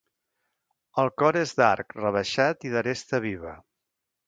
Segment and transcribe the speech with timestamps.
[1.03, 3.57] El cor és d'arc rebaixat i d'aresta viva.